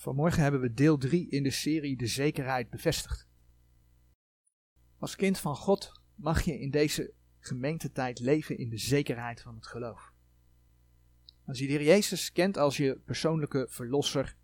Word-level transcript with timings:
Vanmorgen 0.00 0.42
hebben 0.42 0.60
we 0.60 0.72
deel 0.72 0.98
3 0.98 1.28
in 1.28 1.42
de 1.42 1.50
serie 1.50 1.96
De 1.96 2.06
Zekerheid 2.06 2.70
Bevestigd. 2.70 3.28
Als 4.98 5.16
kind 5.16 5.38
van 5.38 5.56
God 5.56 5.92
mag 6.14 6.42
je 6.42 6.60
in 6.60 6.70
deze 6.70 7.12
gemeentetijd 7.38 8.18
leven 8.18 8.58
in 8.58 8.70
de 8.70 8.78
zekerheid 8.78 9.42
van 9.42 9.54
het 9.54 9.66
geloof. 9.66 10.12
Als 11.46 11.58
je 11.58 11.66
de 11.66 11.72
Heer 11.72 11.82
Jezus 11.82 12.32
kent 12.32 12.56
als 12.56 12.76
je 12.76 12.98
persoonlijke 13.04 13.66
verlosser, 13.70 14.36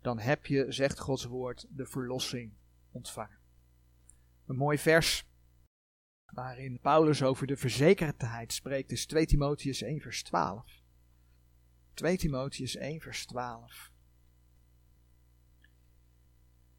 dan 0.00 0.18
heb 0.18 0.46
je, 0.46 0.72
zegt 0.72 0.98
Gods 0.98 1.24
woord, 1.24 1.66
de 1.70 1.86
verlossing 1.86 2.52
ontvangen. 2.90 3.38
Een 4.46 4.56
mooi 4.56 4.78
vers 4.78 5.26
waarin 6.24 6.80
Paulus 6.80 7.22
over 7.22 7.46
de 7.46 7.56
verzekerdheid 7.56 8.52
spreekt 8.52 8.90
is 8.90 9.06
2 9.06 9.26
Timotheus 9.26 9.82
1 9.82 10.00
vers 10.00 10.22
12. 10.22 10.82
2 11.94 12.16
Timotheus 12.16 12.76
1 12.76 13.00
vers 13.00 13.26
12 13.26 13.92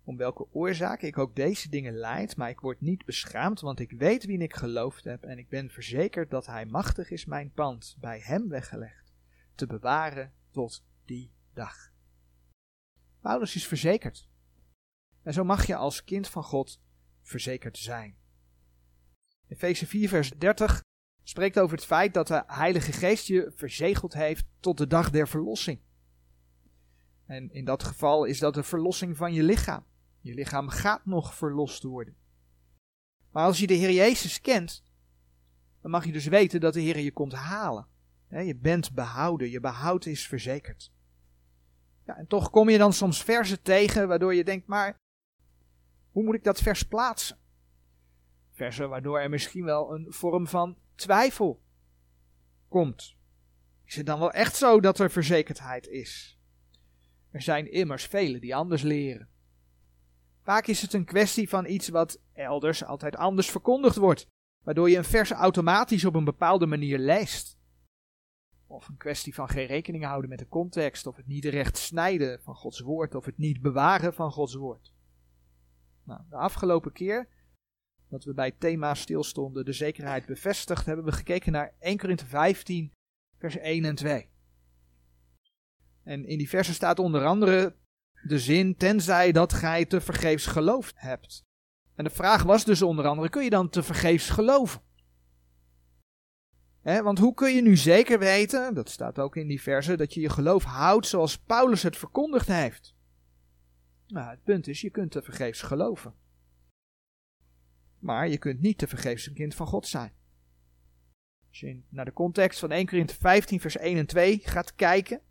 om 0.05 0.17
welke 0.17 0.47
oorzaak 0.51 1.01
ik 1.01 1.17
ook 1.17 1.35
deze 1.35 1.69
dingen 1.69 1.93
leid, 1.93 2.37
maar 2.37 2.49
ik 2.49 2.59
word 2.59 2.81
niet 2.81 3.05
beschaamd, 3.05 3.59
want 3.59 3.79
ik 3.79 3.91
weet 3.91 4.25
wie 4.25 4.39
ik 4.39 4.55
geloofd 4.55 5.03
heb 5.03 5.23
en 5.23 5.37
ik 5.37 5.49
ben 5.49 5.69
verzekerd 5.69 6.29
dat 6.29 6.45
hij 6.45 6.65
machtig 6.65 7.09
is 7.09 7.25
mijn 7.25 7.51
pand 7.51 7.97
bij 7.99 8.19
hem 8.19 8.49
weggelegd, 8.49 9.13
te 9.55 9.67
bewaren 9.67 10.33
tot 10.51 10.85
die 11.05 11.31
dag. 11.53 11.91
Paulus 13.21 13.55
is 13.55 13.67
verzekerd. 13.67 14.29
En 15.23 15.33
zo 15.33 15.43
mag 15.43 15.65
je 15.65 15.75
als 15.75 16.03
kind 16.03 16.27
van 16.27 16.43
God 16.43 16.81
verzekerd 17.21 17.77
zijn. 17.77 18.15
Efeze 19.47 19.87
4 19.87 20.09
vers 20.09 20.29
30 20.29 20.83
spreekt 21.23 21.59
over 21.59 21.75
het 21.75 21.85
feit 21.85 22.13
dat 22.13 22.27
de 22.27 22.43
Heilige 22.47 22.91
Geest 22.91 23.27
je 23.27 23.51
verzegeld 23.55 24.13
heeft 24.13 24.45
tot 24.59 24.77
de 24.77 24.87
dag 24.87 25.09
der 25.09 25.27
verlossing. 25.27 25.79
En 27.25 27.51
in 27.51 27.65
dat 27.65 27.83
geval 27.83 28.25
is 28.25 28.39
dat 28.39 28.53
de 28.53 28.63
verlossing 28.63 29.17
van 29.17 29.33
je 29.33 29.43
lichaam. 29.43 29.85
Je 30.25 30.33
lichaam 30.33 30.69
gaat 30.69 31.05
nog 31.05 31.35
verlost 31.35 31.83
worden. 31.83 32.15
Maar 33.31 33.45
als 33.45 33.59
je 33.59 33.67
de 33.67 33.73
Heer 33.73 33.91
Jezus 33.91 34.41
kent, 34.41 34.83
dan 35.81 35.91
mag 35.91 36.05
je 36.05 36.11
dus 36.11 36.25
weten 36.25 36.59
dat 36.59 36.73
de 36.73 36.81
Heer 36.81 36.99
je 36.99 37.11
komt 37.11 37.33
halen. 37.33 37.87
Je 38.29 38.55
bent 38.55 38.93
behouden, 38.93 39.49
je 39.49 39.59
behoud 39.59 40.05
is 40.05 40.27
verzekerd. 40.27 40.91
Ja, 42.05 42.17
en 42.17 42.27
toch 42.27 42.49
kom 42.49 42.69
je 42.69 42.77
dan 42.77 42.93
soms 42.93 43.23
versen 43.23 43.61
tegen 43.61 44.07
waardoor 44.07 44.35
je 44.35 44.43
denkt, 44.43 44.67
maar 44.67 44.99
hoe 46.11 46.23
moet 46.23 46.35
ik 46.35 46.43
dat 46.43 46.61
vers 46.61 46.83
plaatsen? 46.83 47.37
Versen 48.51 48.89
waardoor 48.89 49.19
er 49.19 49.29
misschien 49.29 49.65
wel 49.65 49.93
een 49.93 50.05
vorm 50.09 50.47
van 50.47 50.77
twijfel 50.95 51.61
komt. 52.67 53.15
Is 53.83 53.95
het 53.95 54.05
dan 54.05 54.19
wel 54.19 54.31
echt 54.31 54.55
zo 54.55 54.79
dat 54.79 54.99
er 54.99 55.11
verzekerdheid 55.11 55.87
is? 55.87 56.39
Er 57.31 57.41
zijn 57.41 57.71
immers 57.71 58.05
velen 58.05 58.41
die 58.41 58.55
anders 58.55 58.81
leren. 58.81 59.33
Vaak 60.45 60.67
is 60.67 60.81
het 60.81 60.93
een 60.93 61.05
kwestie 61.05 61.49
van 61.49 61.65
iets 61.65 61.89
wat 61.89 62.21
elders 62.33 62.83
altijd 62.83 63.15
anders 63.15 63.49
verkondigd 63.49 63.95
wordt, 63.95 64.27
waardoor 64.63 64.89
je 64.89 64.97
een 64.97 65.03
vers 65.03 65.31
automatisch 65.31 66.05
op 66.05 66.15
een 66.15 66.23
bepaalde 66.23 66.65
manier 66.65 66.99
leest. 66.99 67.57
Of 68.67 68.87
een 68.87 68.97
kwestie 68.97 69.33
van 69.33 69.49
geen 69.49 69.65
rekening 69.65 70.03
houden 70.03 70.29
met 70.29 70.39
de 70.39 70.47
context, 70.47 71.07
of 71.07 71.15
het 71.15 71.27
niet 71.27 71.45
recht 71.45 71.77
snijden 71.77 72.41
van 72.41 72.55
Gods 72.55 72.79
woord, 72.79 73.15
of 73.15 73.25
het 73.25 73.37
niet 73.37 73.61
bewaren 73.61 74.13
van 74.13 74.31
Gods 74.31 74.53
woord. 74.53 74.93
Nou, 76.03 76.21
de 76.29 76.35
afgelopen 76.35 76.91
keer 76.91 77.27
dat 78.09 78.23
we 78.23 78.33
bij 78.33 78.47
het 78.47 78.59
thema 78.59 78.93
stilstonden, 78.93 79.65
de 79.65 79.73
zekerheid 79.73 80.25
bevestigd, 80.25 80.85
hebben 80.85 81.05
we 81.05 81.11
gekeken 81.11 81.51
naar 81.51 81.73
1 81.79 81.97
Korinthe 81.97 82.25
15, 82.25 82.91
vers 83.37 83.57
1 83.57 83.85
en 83.85 83.95
2. 83.95 84.29
En 86.03 86.25
in 86.25 86.37
die 86.37 86.49
versen 86.49 86.73
staat 86.73 86.99
onder 86.99 87.25
andere 87.25 87.75
de 88.27 88.39
zin, 88.39 88.75
tenzij 88.77 89.31
dat 89.31 89.53
gij 89.53 89.85
te 89.85 90.01
vergeefs 90.01 90.45
geloofd 90.45 90.93
hebt. 90.97 91.43
En 91.95 92.03
de 92.03 92.09
vraag 92.09 92.43
was 92.43 92.65
dus 92.65 92.81
onder 92.81 93.07
andere, 93.07 93.29
kun 93.29 93.43
je 93.43 93.49
dan 93.49 93.69
te 93.69 93.83
vergeefs 93.83 94.29
geloven? 94.29 94.83
want 96.83 97.19
hoe 97.19 97.33
kun 97.33 97.55
je 97.55 97.61
nu 97.61 97.77
zeker 97.77 98.19
weten, 98.19 98.73
dat 98.73 98.89
staat 98.89 99.19
ook 99.19 99.35
in 99.35 99.47
die 99.47 99.61
verse, 99.61 99.95
dat 99.95 100.13
je 100.13 100.21
je 100.21 100.29
geloof 100.29 100.63
houdt 100.63 101.07
zoals 101.07 101.37
Paulus 101.37 101.83
het 101.83 101.97
verkondigd 101.97 102.47
heeft? 102.47 102.95
Nou, 104.07 104.29
het 104.29 104.43
punt 104.43 104.67
is, 104.67 104.81
je 104.81 104.89
kunt 104.89 105.11
te 105.11 105.21
vergeefs 105.21 105.61
geloven. 105.61 106.13
Maar 107.99 108.27
je 108.27 108.37
kunt 108.37 108.61
niet 108.61 108.77
te 108.77 108.87
vergeefs 108.87 109.27
een 109.27 109.33
kind 109.33 109.55
van 109.55 109.67
God 109.67 109.87
zijn. 109.87 110.13
Als 111.49 111.59
je 111.59 111.81
naar 111.89 112.05
de 112.05 112.13
context 112.13 112.59
van 112.59 112.71
1 112.71 112.85
Korinthe 112.85 113.15
15 113.19 113.59
vers 113.59 113.77
1 113.77 113.97
en 113.97 114.05
2 114.05 114.39
gaat 114.43 114.75
kijken, 114.75 115.21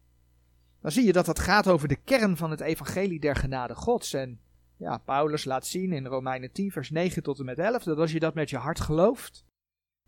dan 0.84 0.92
zie 0.92 1.04
je 1.04 1.12
dat 1.12 1.26
dat 1.26 1.38
gaat 1.38 1.68
over 1.68 1.88
de 1.88 1.96
kern 1.96 2.36
van 2.36 2.50
het 2.50 2.60
evangelie 2.60 3.20
der 3.20 3.36
genade 3.36 3.74
gods. 3.74 4.12
En 4.12 4.40
ja, 4.76 4.98
Paulus 4.98 5.44
laat 5.44 5.66
zien 5.66 5.92
in 5.92 6.06
Romeinen 6.06 6.52
10 6.52 6.72
vers 6.72 6.90
9 6.90 7.22
tot 7.22 7.38
en 7.38 7.44
met 7.44 7.58
11 7.58 7.82
dat 7.82 7.98
als 7.98 8.12
je 8.12 8.20
dat 8.20 8.34
met 8.34 8.50
je 8.50 8.56
hart 8.56 8.80
gelooft, 8.80 9.46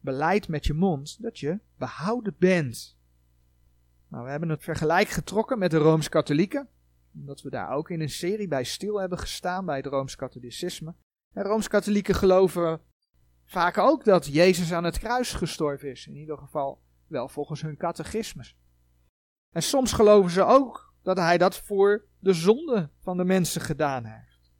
beleidt 0.00 0.48
met 0.48 0.66
je 0.66 0.74
mond, 0.74 1.22
dat 1.22 1.38
je 1.38 1.58
behouden 1.78 2.34
bent. 2.38 2.98
Nou, 4.08 4.24
we 4.24 4.30
hebben 4.30 4.48
het 4.48 4.62
vergelijk 4.62 5.08
getrokken 5.08 5.58
met 5.58 5.70
de 5.70 5.78
Rooms-Katholieken, 5.78 6.68
omdat 7.14 7.42
we 7.42 7.50
daar 7.50 7.70
ook 7.70 7.90
in 7.90 8.00
een 8.00 8.10
serie 8.10 8.48
bij 8.48 8.64
stil 8.64 9.00
hebben 9.00 9.18
gestaan 9.18 9.64
bij 9.64 9.76
het 9.76 9.86
Rooms-Katholicisme. 9.86 10.94
En 11.32 11.42
Rooms-Katholieken 11.42 12.14
geloven 12.14 12.80
vaak 13.44 13.78
ook 13.78 14.04
dat 14.04 14.26
Jezus 14.26 14.72
aan 14.72 14.84
het 14.84 14.98
kruis 14.98 15.32
gestorven 15.32 15.90
is, 15.90 16.06
in 16.06 16.16
ieder 16.16 16.38
geval 16.38 16.82
wel 17.06 17.28
volgens 17.28 17.62
hun 17.62 17.76
catechismus. 17.76 18.56
En 19.56 19.62
soms 19.62 19.92
geloven 19.92 20.30
ze 20.30 20.44
ook 20.44 20.94
dat 21.02 21.16
hij 21.16 21.38
dat 21.38 21.56
voor 21.56 22.06
de 22.18 22.32
zonde 22.32 22.90
van 22.98 23.16
de 23.16 23.24
mensen 23.24 23.60
gedaan 23.60 24.04
heeft. 24.04 24.52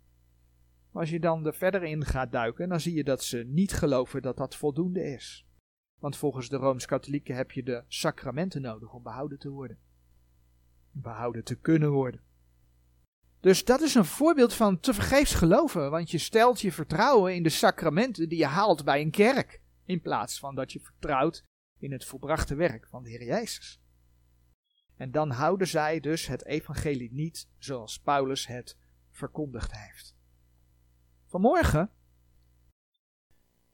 Maar 0.90 1.02
als 1.02 1.10
je 1.10 1.20
dan 1.20 1.46
er 1.46 1.54
verder 1.54 1.82
in 1.82 2.04
gaat 2.04 2.32
duiken, 2.32 2.68
dan 2.68 2.80
zie 2.80 2.94
je 2.94 3.04
dat 3.04 3.24
ze 3.24 3.44
niet 3.46 3.72
geloven 3.72 4.22
dat 4.22 4.36
dat 4.36 4.56
voldoende 4.56 5.04
is. 5.04 5.46
Want 5.98 6.16
volgens 6.16 6.48
de 6.48 6.56
Rooms-Katholieken 6.56 7.36
heb 7.36 7.50
je 7.50 7.62
de 7.62 7.84
sacramenten 7.88 8.62
nodig 8.62 8.92
om 8.92 9.02
behouden 9.02 9.38
te 9.38 9.48
worden. 9.48 9.78
Behouden 10.90 11.44
te 11.44 11.54
kunnen 11.54 11.90
worden. 11.90 12.20
Dus 13.40 13.64
dat 13.64 13.80
is 13.80 13.94
een 13.94 14.04
voorbeeld 14.04 14.54
van 14.54 14.80
te 14.80 14.94
vergeefs 14.94 15.34
geloven, 15.34 15.90
want 15.90 16.10
je 16.10 16.18
stelt 16.18 16.60
je 16.60 16.72
vertrouwen 16.72 17.34
in 17.34 17.42
de 17.42 17.48
sacramenten 17.48 18.28
die 18.28 18.38
je 18.38 18.46
haalt 18.46 18.84
bij 18.84 19.00
een 19.00 19.10
kerk, 19.10 19.60
in 19.84 20.00
plaats 20.00 20.38
van 20.38 20.54
dat 20.54 20.72
je 20.72 20.80
vertrouwt 20.80 21.44
in 21.78 21.92
het 21.92 22.04
volbrachte 22.04 22.54
werk 22.54 22.86
van 22.86 23.02
de 23.02 23.10
Heer 23.10 23.24
Jezus. 23.24 23.80
En 24.96 25.10
dan 25.10 25.30
houden 25.30 25.66
zij 25.68 26.00
dus 26.00 26.26
het 26.26 26.44
evangelie 26.44 27.12
niet 27.12 27.48
zoals 27.58 28.00
Paulus 28.00 28.46
het 28.46 28.76
verkondigd 29.10 29.72
heeft. 29.76 30.16
Vanmorgen 31.26 31.90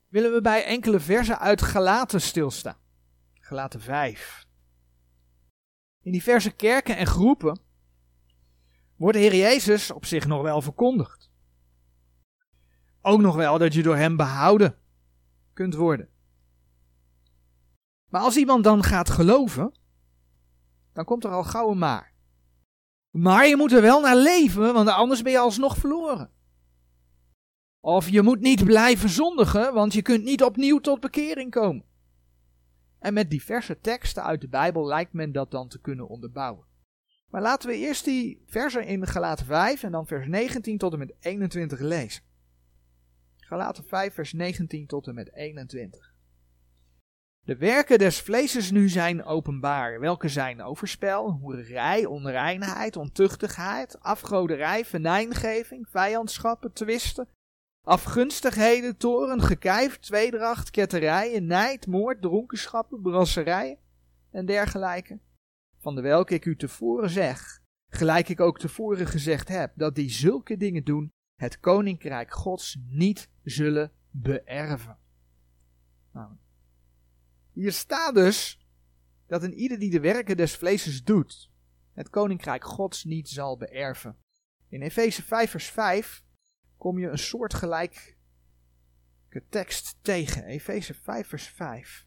willen 0.08 0.32
we 0.32 0.40
bij 0.40 0.64
enkele 0.64 1.00
versen 1.00 1.38
uit 1.38 1.62
Galaten 1.62 2.20
stilstaan. 2.20 2.76
Galaten 3.34 3.80
5. 3.80 4.46
In 6.02 6.12
diverse 6.12 6.50
kerken 6.50 6.96
en 6.96 7.06
groepen 7.06 7.60
wordt 8.96 9.16
de 9.16 9.22
Heer 9.22 9.34
Jezus 9.34 9.90
op 9.90 10.04
zich 10.04 10.26
nog 10.26 10.42
wel 10.42 10.62
verkondigd. 10.62 11.30
Ook 13.00 13.20
nog 13.20 13.36
wel 13.36 13.58
dat 13.58 13.74
je 13.74 13.82
door 13.82 13.96
Hem 13.96 14.16
behouden 14.16 14.78
kunt 15.52 15.74
worden. 15.74 16.08
Maar 18.08 18.20
als 18.20 18.36
iemand 18.36 18.64
dan 18.64 18.82
gaat 18.82 19.10
geloven, 19.10 19.72
dan 20.92 21.04
komt 21.04 21.24
er 21.24 21.30
al 21.30 21.44
gauw 21.44 21.70
een 21.70 21.78
maar. 21.78 22.12
Maar 23.10 23.46
je 23.46 23.56
moet 23.56 23.72
er 23.72 23.82
wel 23.82 24.00
naar 24.00 24.16
leven, 24.16 24.74
want 24.74 24.88
anders 24.88 25.22
ben 25.22 25.32
je 25.32 25.38
alsnog 25.38 25.76
verloren. 25.76 26.30
Of 27.80 28.08
je 28.08 28.22
moet 28.22 28.40
niet 28.40 28.64
blijven 28.64 29.08
zondigen, 29.08 29.74
want 29.74 29.92
je 29.92 30.02
kunt 30.02 30.24
niet 30.24 30.42
opnieuw 30.42 30.78
tot 30.78 31.00
bekering 31.00 31.50
komen. 31.50 31.84
En 32.98 33.14
met 33.14 33.30
diverse 33.30 33.80
teksten 33.80 34.22
uit 34.22 34.40
de 34.40 34.48
Bijbel 34.48 34.86
lijkt 34.86 35.12
men 35.12 35.32
dat 35.32 35.50
dan 35.50 35.68
te 35.68 35.80
kunnen 35.80 36.08
onderbouwen. 36.08 36.66
Maar 37.28 37.42
laten 37.42 37.68
we 37.68 37.76
eerst 37.76 38.04
die 38.04 38.42
versen 38.46 38.86
in 38.86 39.06
Galaten 39.06 39.46
5 39.46 39.82
en 39.82 39.92
dan 39.92 40.06
vers 40.06 40.26
19 40.26 40.78
tot 40.78 40.92
en 40.92 40.98
met 40.98 41.14
21 41.20 41.80
lezen. 41.80 42.22
Galaten 43.36 43.84
5 43.84 44.14
vers 44.14 44.32
19 44.32 44.86
tot 44.86 45.06
en 45.06 45.14
met 45.14 45.34
21. 45.34 46.11
De 47.44 47.56
werken 47.56 47.98
des 47.98 48.20
vleeses 48.20 48.70
nu 48.70 48.88
zijn 48.88 49.24
openbaar, 49.24 50.00
welke 50.00 50.28
zijn 50.28 50.62
overspel, 50.62 51.30
hoererij, 51.30 52.04
onreinheid, 52.04 52.96
ontuchtigheid, 52.96 54.00
afgoderij, 54.00 54.84
venijngeving, 54.84 55.88
vijandschappen, 55.88 56.72
twisten, 56.72 57.28
afgunstigheden, 57.84 58.96
toren, 58.96 59.40
gekijf, 59.40 59.98
tweedracht, 59.98 60.70
ketterijen, 60.70 61.46
nijd, 61.46 61.86
moord, 61.86 62.22
dronkenschappen, 62.22 63.02
brasserijen 63.02 63.78
en 64.30 64.46
dergelijke, 64.46 65.18
van 65.78 65.94
de 65.94 66.00
welke 66.00 66.34
ik 66.34 66.44
u 66.44 66.56
tevoren 66.56 67.10
zeg, 67.10 67.60
gelijk 67.88 68.28
ik 68.28 68.40
ook 68.40 68.58
tevoren 68.58 69.06
gezegd 69.06 69.48
heb, 69.48 69.72
dat 69.74 69.94
die 69.94 70.10
zulke 70.10 70.56
dingen 70.56 70.84
doen, 70.84 71.10
het 71.40 71.60
koninkrijk 71.60 72.32
gods 72.32 72.78
niet 72.88 73.28
zullen 73.42 73.92
beërven. 74.10 74.98
Nou, 76.12 76.28
hier 77.52 77.72
staat 77.72 78.14
dus 78.14 78.66
dat 79.26 79.42
een 79.42 79.54
ieder 79.54 79.78
die 79.78 79.90
de 79.90 80.00
werken 80.00 80.36
des 80.36 80.56
vleeses 80.56 81.04
doet, 81.04 81.50
het 81.92 82.10
koninkrijk 82.10 82.64
gods 82.64 83.04
niet 83.04 83.28
zal 83.28 83.56
beërven. 83.56 84.16
In 84.68 84.82
Efeze 84.82 85.22
5 85.22 85.50
vers 85.50 85.70
5 85.70 86.24
kom 86.76 86.98
je 86.98 87.08
een 87.08 87.18
soortgelijke 87.18 88.14
tekst 89.48 89.96
tegen. 90.02 90.44
Efeze 90.44 90.94
5 90.94 91.28
vers 91.28 91.46
5. 91.46 92.06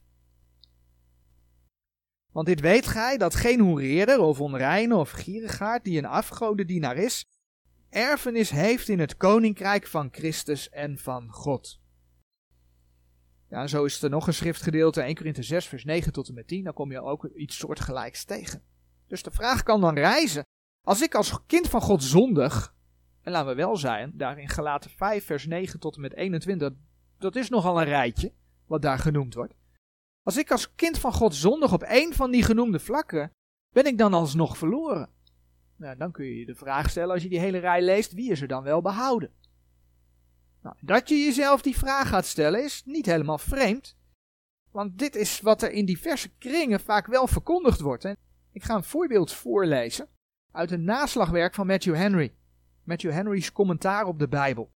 Want 2.32 2.48
dit 2.48 2.60
weet 2.60 2.88
gij, 2.88 3.18
dat 3.18 3.36
geen 3.36 3.60
hoereerder 3.60 4.20
of 4.20 4.42
onreine 4.42 4.96
of 4.96 5.12
gierigaard 5.12 5.84
die 5.84 5.98
een 5.98 6.06
afgodendienaar 6.06 6.98
is, 6.98 7.26
erfenis 7.90 8.50
heeft 8.50 8.90
in 8.90 9.00
het 9.00 9.18
koninkrijk 9.18 9.88
van 9.88 10.10
Christus 10.12 10.70
en 10.70 10.98
van 10.98 11.32
God. 11.32 11.80
Ja, 13.50 13.68
zo 13.68 13.84
is 13.84 14.02
er 14.02 14.10
nog 14.10 14.28
een 14.28 14.34
schriftgedeelte, 14.34 15.02
1 15.02 15.16
Korinthe 15.16 15.44
6 15.44 15.66
vers 15.68 15.84
9 15.84 16.12
tot 16.14 16.28
en 16.28 16.34
met 16.34 16.48
10, 16.48 16.64
dan 16.64 16.74
kom 16.74 16.92
je 16.92 17.02
ook 17.02 17.26
iets 17.26 17.58
soortgelijks 17.58 18.24
tegen. 18.24 18.62
Dus 19.08 19.24
de 19.24 19.32
vraag 19.32 19.64
kan 19.64 19.82
dan 19.82 19.96
reizen, 19.96 20.44
als 20.86 21.02
ik 21.02 21.16
als 21.16 21.46
kind 21.46 21.70
van 21.70 21.82
God 21.82 22.04
zondig, 22.04 22.76
en 23.22 23.32
laten 23.32 23.48
we 23.48 23.56
wel 23.56 23.78
zijn, 23.78 24.12
daar 24.14 24.40
in 24.40 24.50
Galaten 24.50 24.90
5 24.90 25.26
vers 25.26 25.46
9 25.46 25.80
tot 25.80 25.96
en 25.96 26.02
met 26.02 26.14
21, 26.14 26.72
dat 27.18 27.36
is 27.36 27.50
nogal 27.50 27.80
een 27.80 27.88
rijtje, 27.88 28.32
wat 28.66 28.82
daar 28.82 29.00
genoemd 29.00 29.34
wordt. 29.34 29.54
Als 30.24 30.38
ik 30.38 30.52
als 30.52 30.76
kind 30.76 31.00
van 31.00 31.14
God 31.14 31.36
zondig 31.36 31.74
op 31.74 31.84
één 31.84 32.14
van 32.14 32.32
die 32.32 32.44
genoemde 32.44 32.80
vlakken, 32.80 33.32
ben 33.74 33.86
ik 33.86 33.98
dan 33.98 34.14
alsnog 34.14 34.58
verloren? 34.58 35.10
Nou, 35.76 35.98
dan 35.98 36.12
kun 36.12 36.26
je 36.26 36.40
je 36.40 36.46
de 36.46 36.56
vraag 36.56 36.90
stellen 36.90 37.14
als 37.14 37.24
je 37.24 37.30
die 37.30 37.40
hele 37.40 37.58
rij 37.58 37.82
leest, 37.82 38.14
wie 38.14 38.32
is 38.32 38.42
er 38.42 38.48
dan 38.48 38.64
wel 38.64 38.82
behouden? 38.82 39.32
Nou, 40.66 40.78
dat 40.82 41.10
je 41.10 41.16
jezelf 41.16 41.62
die 41.62 41.78
vraag 41.78 42.08
gaat 42.08 42.26
stellen 42.26 42.64
is 42.64 42.84
niet 42.86 43.06
helemaal 43.06 43.38
vreemd, 43.38 43.98
want 44.72 44.98
dit 44.98 45.16
is 45.16 45.42
wat 45.42 45.62
er 45.62 45.72
in 45.72 45.86
diverse 45.86 46.30
kringen 46.38 46.80
vaak 46.80 47.08
wel 47.08 47.28
verkondigd 47.28 47.80
wordt. 47.80 48.06
En 48.06 48.18
ik 48.52 48.64
ga 48.64 48.76
een 48.76 48.84
voorbeeld 48.84 49.32
voorlezen 49.32 50.08
uit 50.52 50.72
een 50.72 50.84
naslagwerk 50.84 51.54
van 51.54 51.68
Matthew 51.68 51.96
Henry. 51.96 52.34
Matthew 52.84 53.12
Henry's 53.12 53.52
commentaar 53.52 54.06
op 54.06 54.20
de 54.20 54.28
Bijbel. 54.28 54.72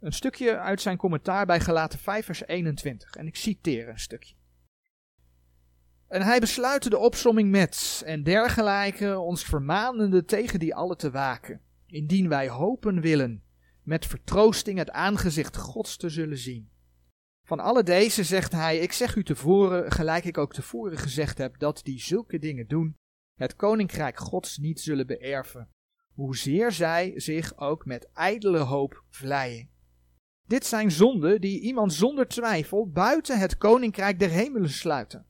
Een 0.00 0.12
stukje 0.12 0.58
uit 0.58 0.80
zijn 0.80 0.96
commentaar 0.96 1.46
bij 1.46 1.60
Galaten 1.60 1.98
5 1.98 2.24
vers 2.24 2.46
21 2.46 3.14
en 3.14 3.26
ik 3.26 3.36
citeer 3.36 3.88
een 3.88 3.98
stukje. 3.98 4.34
En 6.08 6.22
hij 6.22 6.40
besluit 6.40 6.90
de 6.90 6.98
opsomming 6.98 7.50
met, 7.50 8.02
en 8.04 8.22
dergelijke 8.22 9.18
ons 9.18 9.44
vermanende 9.44 10.24
tegen 10.24 10.58
die 10.58 10.74
alle 10.74 10.96
te 10.96 11.10
waken, 11.10 11.60
indien 11.86 12.28
wij 12.28 12.48
hopen 12.48 13.00
willen, 13.00 13.45
met 13.86 14.06
vertroosting 14.06 14.78
het 14.78 14.90
aangezicht 14.90 15.56
Gods 15.56 15.96
te 15.96 16.08
zullen 16.08 16.38
zien. 16.38 16.70
Van 17.46 17.60
alle 17.60 17.82
deze 17.82 18.24
zegt 18.24 18.52
hij, 18.52 18.78
ik 18.78 18.92
zeg 18.92 19.16
u 19.16 19.24
tevoren, 19.24 19.92
gelijk 19.92 20.24
ik 20.24 20.38
ook 20.38 20.54
tevoren 20.54 20.98
gezegd 20.98 21.38
heb, 21.38 21.58
dat 21.58 21.80
die 21.84 22.00
zulke 22.00 22.38
dingen 22.38 22.66
doen, 22.66 22.94
het 23.38 23.56
koninkrijk 23.56 24.18
Gods 24.18 24.58
niet 24.58 24.80
zullen 24.80 25.06
beërven, 25.06 25.70
hoezeer 26.14 26.72
zij 26.72 27.12
zich 27.16 27.56
ook 27.56 27.84
met 27.84 28.10
ijdele 28.12 28.58
hoop 28.58 29.04
vleien. 29.08 29.70
Dit 30.46 30.66
zijn 30.66 30.90
zonden 30.90 31.40
die 31.40 31.60
iemand 31.60 31.92
zonder 31.92 32.28
twijfel 32.28 32.90
buiten 32.90 33.38
het 33.38 33.56
koninkrijk 33.56 34.18
der 34.18 34.30
hemelen 34.30 34.70
sluiten. 34.70 35.26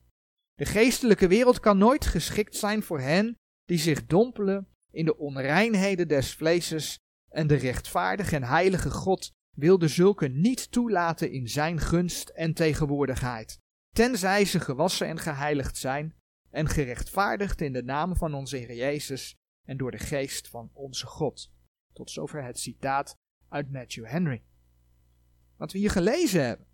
De 0.53 0.65
geestelijke 0.65 1.27
wereld 1.27 1.59
kan 1.59 1.77
nooit 1.77 2.05
geschikt 2.05 2.55
zijn 2.55 2.83
voor 2.83 2.99
hen 2.99 3.35
die 3.65 3.77
zich 3.77 4.05
dompelen 4.05 4.67
in 4.91 5.05
de 5.05 5.17
onreinheden 5.17 6.07
des 6.07 6.33
vleeses 6.35 6.97
en 7.29 7.47
de 7.47 7.55
rechtvaardige 7.55 8.35
en 8.35 8.43
heilige 8.43 8.91
God 8.91 9.31
wilde 9.55 9.87
zulke 9.87 10.27
niet 10.27 10.71
toelaten 10.71 11.31
in 11.31 11.47
zijn 11.47 11.79
gunst 11.79 12.29
en 12.29 12.53
tegenwoordigheid, 12.53 13.59
tenzij 13.95 14.45
ze 14.45 14.59
gewassen 14.59 15.07
en 15.07 15.19
geheiligd 15.19 15.77
zijn 15.77 16.15
en 16.49 16.67
gerechtvaardigd 16.67 17.61
in 17.61 17.73
de 17.73 17.83
naam 17.83 18.15
van 18.15 18.33
onze 18.33 18.57
Heer 18.57 18.75
Jezus 18.75 19.35
en 19.63 19.77
door 19.77 19.91
de 19.91 19.97
geest 19.97 20.47
van 20.47 20.69
onze 20.73 21.05
God. 21.05 21.51
Tot 21.93 22.11
zover 22.11 22.43
het 22.43 22.59
citaat 22.59 23.15
uit 23.49 23.71
Matthew 23.71 24.05
Henry. 24.05 24.43
Wat 25.55 25.71
we 25.71 25.77
hier 25.77 25.91
gelezen 25.91 26.45
hebben, 26.45 26.67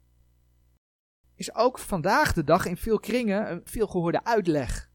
is 1.35 1.53
ook 1.53 1.79
vandaag 1.79 2.33
de 2.33 2.43
dag 2.43 2.65
in 2.65 2.77
veel 2.77 2.99
kringen 2.99 3.51
een 3.51 3.61
veelgehoorde 3.63 4.23
uitleg. 4.23 4.91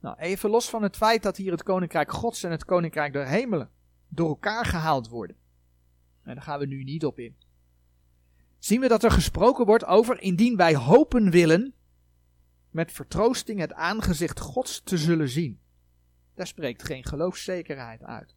Nou, 0.00 0.18
even 0.18 0.50
los 0.50 0.70
van 0.70 0.82
het 0.82 0.96
feit 0.96 1.22
dat 1.22 1.36
hier 1.36 1.52
het 1.52 1.62
koninkrijk 1.62 2.12
Gods 2.12 2.42
en 2.42 2.50
het 2.50 2.64
koninkrijk 2.64 3.12
der 3.12 3.26
hemelen 3.26 3.70
door 4.10 4.28
elkaar 4.28 4.64
gehaald 4.64 5.08
worden. 5.08 5.36
En 6.22 6.34
daar 6.34 6.44
gaan 6.44 6.58
we 6.58 6.66
nu 6.66 6.84
niet 6.84 7.04
op 7.04 7.18
in. 7.18 7.36
Zien 8.58 8.80
we 8.80 8.88
dat 8.88 9.04
er 9.04 9.10
gesproken 9.10 9.66
wordt 9.66 9.84
over 9.84 10.20
indien 10.20 10.56
wij 10.56 10.74
hopen 10.74 11.30
willen 11.30 11.74
met 12.70 12.92
vertroosting 12.92 13.60
het 13.60 13.72
aangezicht 13.72 14.40
Gods 14.40 14.82
te 14.82 14.98
zullen 14.98 15.28
zien. 15.28 15.60
Daar 16.34 16.46
spreekt 16.46 16.82
geen 16.82 17.04
geloofszekerheid 17.04 18.02
uit. 18.02 18.34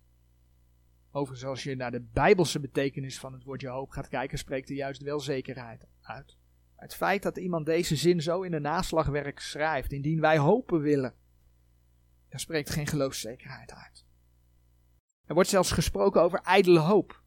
Overigens, 1.12 1.50
als 1.50 1.64
je 1.64 1.76
naar 1.76 1.92
de 1.92 2.02
bijbelse 2.02 2.60
betekenis 2.60 3.20
van 3.20 3.34
het 3.34 3.44
woordje 3.44 3.70
hoop 3.70 3.90
gaat 3.90 4.08
kijken, 4.08 4.38
spreekt 4.38 4.70
er 4.70 4.76
juist 4.76 5.02
wel 5.02 5.20
zekerheid 5.20 5.88
uit. 6.02 6.38
Het 6.76 6.96
feit 6.96 7.24
dat 7.24 7.38
iemand 7.38 7.66
deze 7.66 7.96
zin 7.96 8.22
zo 8.22 8.42
in 8.42 8.54
een 8.54 8.62
naslagwerk 8.62 9.40
schrijft, 9.40 9.92
indien 9.92 10.20
wij 10.20 10.38
hopen 10.38 10.82
willen, 10.82 11.14
daar 12.30 12.40
spreekt 12.40 12.70
geen 12.70 12.88
geloofszekerheid 12.88 13.72
uit. 13.72 14.06
Er 15.26 15.34
wordt 15.34 15.50
zelfs 15.50 15.72
gesproken 15.72 16.22
over 16.22 16.40
ijdele 16.40 16.80
hoop. 16.80 17.22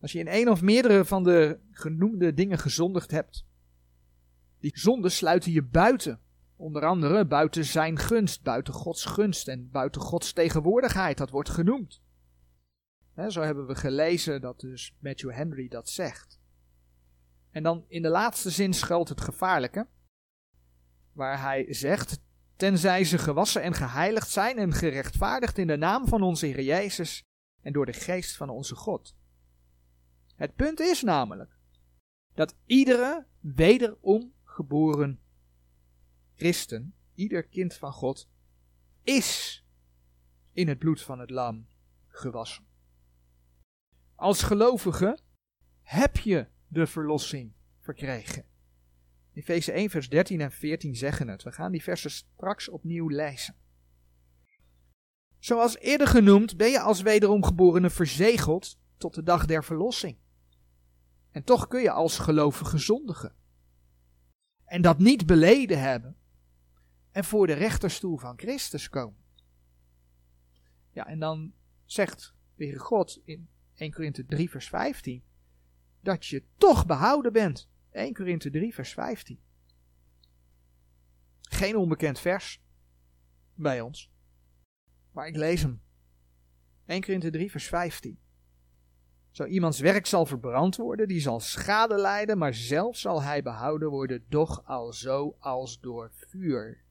Als 0.00 0.12
je 0.12 0.18
in 0.18 0.28
een 0.28 0.48
of 0.48 0.62
meerdere 0.62 1.04
van 1.04 1.24
de 1.24 1.60
genoemde 1.70 2.34
dingen 2.34 2.58
gezondigd 2.58 3.10
hebt, 3.10 3.46
die 4.58 4.78
zonden 4.78 5.10
sluiten 5.10 5.52
je 5.52 5.62
buiten. 5.62 6.20
Onder 6.56 6.84
andere 6.84 7.26
buiten 7.26 7.64
zijn 7.64 7.98
gunst, 7.98 8.42
buiten 8.42 8.74
Gods 8.74 9.04
gunst 9.04 9.48
en 9.48 9.70
buiten 9.70 10.00
Gods 10.00 10.32
tegenwoordigheid. 10.32 11.18
Dat 11.18 11.30
wordt 11.30 11.48
genoemd. 11.48 12.02
zo 13.28 13.40
hebben 13.40 13.66
we 13.66 13.74
gelezen 13.74 14.40
dat 14.40 14.60
dus 14.60 14.96
Matthew 14.98 15.30
Henry 15.30 15.68
dat 15.68 15.88
zegt. 15.88 16.40
En 17.50 17.62
dan 17.62 17.84
in 17.88 18.02
de 18.02 18.08
laatste 18.08 18.50
zin 18.50 18.72
schuilt 18.72 19.08
het 19.08 19.20
gevaarlijke, 19.20 19.86
waar 21.12 21.40
hij 21.40 21.74
zegt: 21.74 22.20
Tenzij 22.58 23.04
ze 23.04 23.18
gewassen 23.18 23.62
en 23.62 23.74
geheiligd 23.74 24.30
zijn 24.30 24.58
en 24.58 24.72
gerechtvaardigd 24.72 25.58
in 25.58 25.66
de 25.66 25.76
naam 25.76 26.08
van 26.08 26.22
onze 26.22 26.46
Heer 26.46 26.62
Jezus 26.62 27.22
en 27.60 27.72
door 27.72 27.86
de 27.86 27.92
geest 27.92 28.36
van 28.36 28.48
onze 28.48 28.74
God. 28.74 29.16
Het 30.34 30.54
punt 30.54 30.80
is 30.80 31.02
namelijk 31.02 31.58
dat 32.34 32.56
iedere 32.64 33.26
wederom 33.40 34.32
geboren 34.44 35.20
christen, 36.34 36.94
ieder 37.14 37.48
kind 37.48 37.74
van 37.74 37.92
God, 37.92 38.28
is 39.02 39.64
in 40.52 40.68
het 40.68 40.78
bloed 40.78 41.02
van 41.02 41.18
het 41.18 41.30
lam 41.30 41.68
gewassen. 42.06 42.66
Als 44.14 44.42
gelovige 44.42 45.18
heb 45.82 46.16
je 46.16 46.46
de 46.68 46.86
verlossing 46.86 47.52
verkregen. 47.78 48.44
Efeze 49.38 49.72
1, 49.72 49.90
vers 49.90 50.08
13 50.08 50.40
en 50.40 50.52
14 50.52 50.96
zeggen 50.96 51.28
het. 51.28 51.42
We 51.42 51.52
gaan 51.52 51.72
die 51.72 51.82
versen 51.82 52.10
straks 52.10 52.68
opnieuw 52.68 53.08
lezen. 53.08 53.54
Zoals 55.38 55.78
eerder 55.78 56.06
genoemd 56.06 56.56
ben 56.56 56.70
je 56.70 56.80
als 56.80 57.02
wederom 57.02 57.44
geborene 57.44 57.90
verzegeld 57.90 58.78
tot 58.96 59.14
de 59.14 59.22
dag 59.22 59.46
der 59.46 59.64
verlossing. 59.64 60.16
En 61.30 61.44
toch 61.44 61.68
kun 61.68 61.80
je 61.80 61.90
als 61.90 62.18
gelovige 62.18 62.78
zondigen. 62.78 63.34
En 64.64 64.82
dat 64.82 64.98
niet 64.98 65.26
beleden 65.26 65.80
hebben. 65.80 66.16
En 67.10 67.24
voor 67.24 67.46
de 67.46 67.52
rechterstoel 67.52 68.16
van 68.16 68.38
Christus 68.38 68.88
komen. 68.88 69.24
Ja, 70.90 71.06
en 71.06 71.18
dan 71.18 71.52
zegt 71.84 72.34
de 72.54 72.78
God 72.78 73.20
in 73.24 73.48
1 73.74 73.92
Korinthe 73.92 74.24
3 74.24 74.50
vers 74.50 74.68
15 74.68 75.24
dat 76.00 76.26
je 76.26 76.44
toch 76.56 76.86
behouden 76.86 77.32
bent. 77.32 77.68
1 77.90 78.14
Korinthe 78.14 78.50
3 78.50 78.74
vers 78.74 78.92
15. 78.92 79.40
Geen 81.40 81.76
onbekend 81.76 82.18
vers 82.18 82.62
bij 83.54 83.80
ons. 83.80 84.10
Maar 85.12 85.26
ik 85.26 85.36
lees 85.36 85.62
hem. 85.62 85.82
1 86.86 87.00
Korinthe 87.00 87.30
3 87.30 87.50
vers 87.50 87.66
15. 87.66 88.18
Zo 89.30 89.44
iemands 89.44 89.80
werk 89.80 90.06
zal 90.06 90.26
verbrand 90.26 90.76
worden, 90.76 91.08
die 91.08 91.20
zal 91.20 91.40
schade 91.40 91.96
lijden, 91.96 92.38
maar 92.38 92.54
zelf 92.54 92.96
zal 92.96 93.22
hij 93.22 93.42
behouden 93.42 93.88
worden, 93.88 94.24
doch 94.28 94.64
al 94.64 94.92
zo 94.92 95.36
als 95.38 95.80
door 95.80 96.10
vuur. 96.14 96.84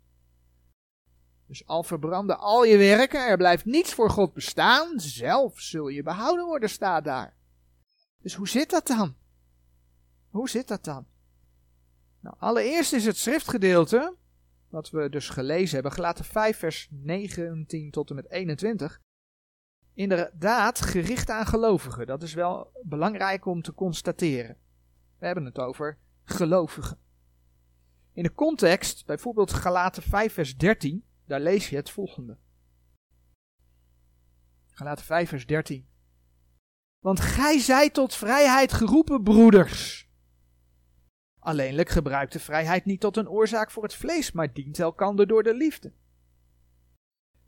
Dus 1.47 1.65
al 1.65 1.83
verbranden 1.83 2.39
al 2.39 2.63
je 2.63 2.77
werken, 2.77 3.27
er 3.27 3.37
blijft 3.37 3.65
niets 3.65 3.93
voor 3.93 4.09
God 4.09 4.33
bestaan, 4.33 4.99
zelf 4.99 5.59
zul 5.59 5.87
je 5.87 6.03
behouden 6.03 6.45
worden, 6.45 6.69
staat 6.69 7.03
daar. 7.03 7.37
Dus 8.21 8.33
hoe 8.33 8.47
zit 8.47 8.69
dat 8.69 8.87
dan? 8.87 9.15
Hoe 10.37 10.49
zit 10.49 10.67
dat 10.67 10.83
dan? 10.83 11.05
Nou, 12.19 12.35
allereerst 12.39 12.93
is 12.93 13.05
het 13.05 13.17
schriftgedeelte, 13.17 14.15
wat 14.69 14.89
we 14.89 15.09
dus 15.09 15.29
gelezen 15.29 15.73
hebben, 15.73 15.91
gelaten 15.91 16.25
5 16.25 16.57
vers 16.57 16.87
19 16.91 17.91
tot 17.91 18.09
en 18.09 18.15
met 18.15 18.29
21, 18.29 19.01
inderdaad 19.93 20.81
gericht 20.81 21.29
aan 21.29 21.45
gelovigen. 21.45 22.07
Dat 22.07 22.23
is 22.23 22.33
wel 22.33 22.71
belangrijk 22.83 23.45
om 23.45 23.61
te 23.61 23.73
constateren. 23.73 24.57
We 25.19 25.25
hebben 25.25 25.45
het 25.45 25.59
over 25.59 25.97
gelovigen. 26.23 26.99
In 28.13 28.23
de 28.23 28.33
context, 28.33 29.05
bijvoorbeeld 29.05 29.53
Galaten 29.53 30.03
5 30.03 30.33
vers 30.33 30.57
13, 30.57 31.05
daar 31.25 31.39
lees 31.39 31.69
je 31.69 31.75
het 31.75 31.89
volgende. 31.89 32.37
Galaten 34.69 35.05
5 35.05 35.29
vers 35.29 35.45
13. 35.45 35.87
Want 36.99 37.19
gij 37.19 37.59
zijt 37.59 37.93
tot 37.93 38.15
vrijheid 38.15 38.73
geroepen, 38.73 39.23
broeders. 39.23 40.06
Alleenlijk 41.47 41.89
gebruikt 41.89 42.33
de 42.33 42.39
vrijheid 42.39 42.85
niet 42.85 42.99
tot 42.99 43.17
een 43.17 43.29
oorzaak 43.29 43.71
voor 43.71 43.83
het 43.83 43.95
vlees, 43.95 44.31
maar 44.31 44.53
dient 44.53 44.79
elkander 44.79 45.27
door 45.27 45.43
de 45.43 45.53
liefde. 45.53 45.91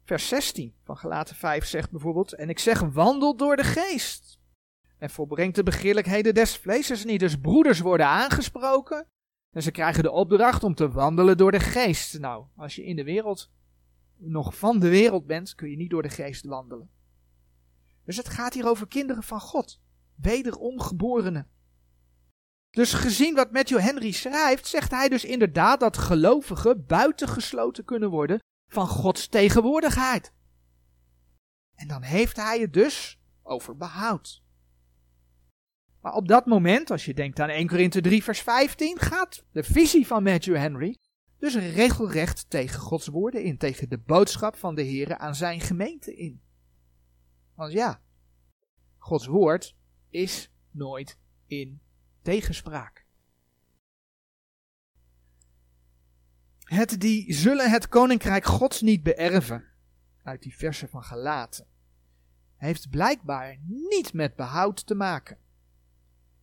Vers 0.03 0.27
16 0.27 0.75
van 0.83 0.97
Galaten 0.97 1.35
5 1.35 1.65
zegt 1.65 1.91
bijvoorbeeld: 1.91 2.33
En 2.33 2.49
ik 2.49 2.59
zeg, 2.59 2.79
wandel 2.79 3.35
door 3.35 3.55
de 3.55 3.63
geest. 3.63 4.39
En 4.97 5.09
volbrengt 5.09 5.55
de 5.55 5.63
begeerlijkheden 5.63 6.33
des 6.33 6.57
vleeses 6.57 7.05
niet. 7.05 7.19
Dus 7.19 7.39
broeders 7.39 7.79
worden 7.79 8.05
aangesproken. 8.05 9.07
En 9.51 9.63
ze 9.63 9.71
krijgen 9.71 10.03
de 10.03 10.11
opdracht 10.11 10.63
om 10.63 10.75
te 10.75 10.91
wandelen 10.91 11.37
door 11.37 11.51
de 11.51 11.59
geest. 11.59 12.19
Nou, 12.19 12.45
als 12.55 12.75
je 12.75 12.85
in 12.85 12.95
de 12.95 13.03
wereld 13.03 13.51
nog 14.17 14.57
van 14.57 14.79
de 14.79 14.89
wereld 14.89 15.25
bent, 15.25 15.55
kun 15.55 15.69
je 15.69 15.77
niet 15.77 15.89
door 15.89 16.03
de 16.03 16.09
geest 16.09 16.45
wandelen. 16.45 16.89
Dus 18.05 18.17
het 18.17 18.29
gaat 18.29 18.53
hier 18.53 18.67
over 18.67 18.87
kinderen 18.87 19.23
van 19.23 19.39
God, 19.39 19.81
wederom 20.15 20.79
geborenen. 20.79 21.47
Dus 22.69 22.93
gezien 22.93 23.35
wat 23.35 23.51
Matthew 23.51 23.79
Henry 23.79 24.11
schrijft, 24.11 24.67
zegt 24.67 24.91
hij 24.91 25.09
dus 25.09 25.25
inderdaad 25.25 25.79
dat 25.79 25.97
gelovigen 25.97 26.85
buitengesloten 26.85 27.85
kunnen 27.85 28.09
worden 28.09 28.39
van 28.67 28.87
Gods 28.87 29.27
tegenwoordigheid. 29.27 30.33
En 31.75 31.87
dan 31.87 32.01
heeft 32.01 32.35
hij 32.35 32.59
het 32.59 32.73
dus 32.73 33.19
over 33.43 33.77
behoud. 33.77 34.43
Maar 36.01 36.13
op 36.13 36.27
dat 36.27 36.45
moment, 36.45 36.91
als 36.91 37.05
je 37.05 37.13
denkt 37.13 37.39
aan 37.39 37.49
1 37.49 37.67
Korinthe 37.67 38.01
3 38.01 38.23
vers 38.23 38.41
15, 38.41 38.99
gaat 38.99 39.45
de 39.51 39.63
visie 39.63 40.07
van 40.07 40.23
Matthew 40.23 40.55
Henry 40.55 40.97
dus 41.37 41.55
regelrecht 41.55 42.49
tegen 42.49 42.79
Gods 42.79 43.07
woorden 43.07 43.43
in, 43.43 43.57
tegen 43.57 43.89
de 43.89 43.97
boodschap 43.97 44.55
van 44.55 44.75
de 44.75 44.81
Heer 44.81 45.17
aan 45.17 45.35
zijn 45.35 45.59
gemeente 45.59 46.15
in. 46.15 46.41
Want 47.55 47.71
ja, 47.71 48.01
Gods 48.97 49.25
woord 49.25 49.75
is 50.09 50.51
nooit 50.71 51.17
in 51.47 51.81
Het 56.63 56.99
die 56.99 57.33
zullen 57.33 57.71
het 57.71 57.87
koninkrijk 57.87 58.45
Gods 58.45 58.81
niet 58.81 59.03
beërven, 59.03 59.65
uit 60.23 60.41
die 60.41 60.55
versen 60.55 60.89
van 60.89 61.03
Galaten, 61.03 61.67
heeft 62.55 62.89
blijkbaar 62.89 63.57
niet 63.65 64.13
met 64.13 64.35
behoud 64.35 64.85
te 64.85 64.95
maken. 64.95 65.37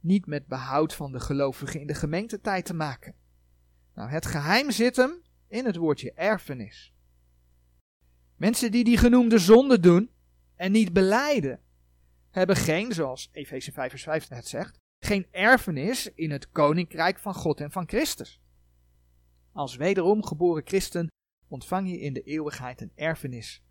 Niet 0.00 0.26
met 0.26 0.46
behoud 0.46 0.94
van 0.94 1.12
de 1.12 1.20
gelovigen 1.20 1.80
in 1.80 1.86
de 1.86 1.94
gemeentetijd 1.94 2.64
te 2.64 2.74
maken. 2.74 3.14
Nou, 3.94 4.10
het 4.10 4.26
geheim 4.26 4.70
zit 4.70 4.96
hem 4.96 5.22
in 5.48 5.64
het 5.64 5.76
woordje 5.76 6.12
erfenis. 6.12 6.94
Mensen 8.36 8.70
die 8.70 8.84
die 8.84 8.98
genoemde 8.98 9.38
zonde 9.38 9.80
doen 9.80 10.10
en 10.54 10.72
niet 10.72 10.92
beleiden, 10.92 11.60
hebben 12.30 12.56
geen, 12.56 12.92
zoals 12.92 13.28
Efeze 13.32 13.72
5 13.72 13.90
vers 13.90 14.02
5 14.02 14.28
het 14.28 14.48
zegt, 14.48 14.84
geen 15.06 15.26
erfenis 15.30 16.12
in 16.14 16.30
het 16.30 16.50
koninkrijk 16.50 17.18
van 17.18 17.34
God 17.34 17.60
en 17.60 17.70
van 17.70 17.88
Christus. 17.88 18.40
Als 19.52 19.76
wederom 19.76 20.24
geboren 20.24 20.62
christen 20.66 21.10
ontvang 21.48 21.90
je 21.90 22.00
in 22.00 22.12
de 22.12 22.22
eeuwigheid 22.22 22.80
een 22.80 22.92
erfenis. 22.94 23.62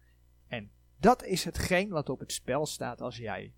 En 0.48 0.72
dat 1.00 1.24
is 1.24 1.44
hetgeen 1.44 1.90
wat 1.90 2.10
op 2.10 2.20
het 2.20 2.32
spel 2.32 2.66
staat 2.66 3.02
als 3.02 3.18
jij 3.18 3.54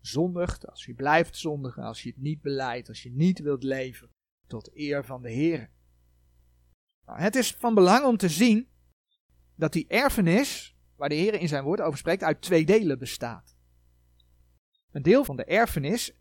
zondigt, 0.00 0.66
als 0.66 0.84
je 0.84 0.94
blijft 0.94 1.36
zondigen, 1.36 1.82
als 1.82 2.02
je 2.02 2.08
het 2.08 2.18
niet 2.18 2.40
beleidt, 2.40 2.88
als 2.88 3.02
je 3.02 3.10
niet 3.10 3.40
wilt 3.40 3.62
leven 3.62 4.10
tot 4.46 4.70
eer 4.76 5.04
van 5.04 5.22
de 5.22 5.30
Heer. 5.30 5.70
Nou, 7.06 7.20
het 7.20 7.36
is 7.36 7.52
van 7.52 7.74
belang 7.74 8.04
om 8.04 8.16
te 8.16 8.28
zien 8.28 8.68
dat 9.54 9.72
die 9.72 9.86
erfenis, 9.88 10.76
waar 10.96 11.08
de 11.08 11.14
Heer 11.14 11.34
in 11.34 11.48
zijn 11.48 11.64
woord 11.64 11.80
over 11.80 11.98
spreekt, 11.98 12.22
uit 12.22 12.42
twee 12.42 12.64
delen 12.64 12.98
bestaat. 12.98 13.56
Een 14.90 15.02
deel 15.02 15.24
van 15.24 15.36
de 15.36 15.44
erfenis 15.44 16.19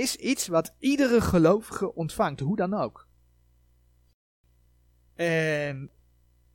is 0.00 0.16
iets 0.16 0.46
wat 0.46 0.74
iedere 0.78 1.20
gelovige 1.20 1.94
ontvangt, 1.94 2.40
hoe 2.40 2.56
dan 2.56 2.74
ook. 2.74 3.08
En 5.14 5.90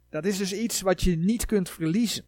dat 0.09 0.25
is 0.25 0.37
dus 0.37 0.53
iets 0.53 0.81
wat 0.81 1.01
je 1.01 1.17
niet 1.17 1.45
kunt 1.45 1.69
verliezen. 1.69 2.25